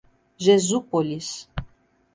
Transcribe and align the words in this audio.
Jesúpolis 0.45 1.45